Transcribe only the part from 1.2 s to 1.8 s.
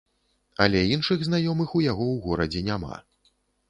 знаёмых